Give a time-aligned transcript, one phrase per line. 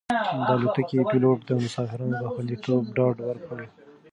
[0.47, 3.59] د الوتکې پېلوټ د مسافرانو د خوندیتوب ډاډ ورکړ.